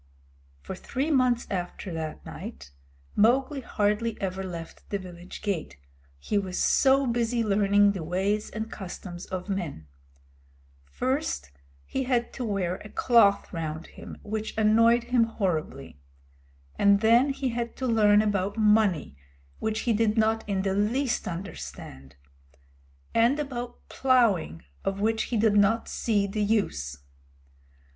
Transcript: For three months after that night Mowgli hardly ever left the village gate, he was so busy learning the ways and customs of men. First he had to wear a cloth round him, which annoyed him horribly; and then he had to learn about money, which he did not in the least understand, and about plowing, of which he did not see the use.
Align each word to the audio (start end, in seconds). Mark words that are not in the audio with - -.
For 0.63 0.73
three 0.73 1.11
months 1.11 1.45
after 1.51 1.93
that 1.93 2.25
night 2.25 2.71
Mowgli 3.15 3.61
hardly 3.61 4.19
ever 4.19 4.43
left 4.43 4.89
the 4.89 4.97
village 4.97 5.43
gate, 5.43 5.77
he 6.17 6.39
was 6.39 6.57
so 6.57 7.05
busy 7.05 7.43
learning 7.43 7.91
the 7.91 8.01
ways 8.03 8.49
and 8.49 8.71
customs 8.71 9.27
of 9.27 9.47
men. 9.47 9.85
First 10.85 11.51
he 11.85 12.05
had 12.05 12.33
to 12.33 12.43
wear 12.43 12.77
a 12.77 12.89
cloth 12.89 13.53
round 13.53 13.85
him, 13.85 14.17
which 14.23 14.57
annoyed 14.57 15.03
him 15.03 15.23
horribly; 15.25 15.99
and 16.79 17.01
then 17.01 17.29
he 17.29 17.49
had 17.49 17.75
to 17.75 17.85
learn 17.85 18.23
about 18.23 18.57
money, 18.57 19.15
which 19.59 19.81
he 19.81 19.93
did 19.93 20.17
not 20.17 20.43
in 20.49 20.63
the 20.63 20.73
least 20.73 21.27
understand, 21.27 22.15
and 23.13 23.39
about 23.39 23.87
plowing, 23.87 24.63
of 24.83 24.99
which 24.99 25.25
he 25.25 25.37
did 25.37 25.53
not 25.55 25.87
see 25.87 26.25
the 26.25 26.41
use. 26.41 26.97